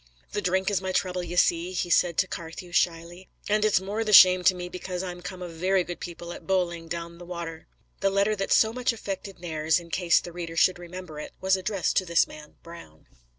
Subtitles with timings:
[0.31, 3.85] "The drink is my trouble, ye see," he said to Carthew shyly; "and it's the
[3.85, 7.23] more shame to me because I'm come of very good people at Bowling, down the
[7.27, 7.67] wa'er."
[7.99, 11.55] The letter that so much affected Nares, in case the reader should remember it, was
[11.55, 13.05] addressed to this man Brown.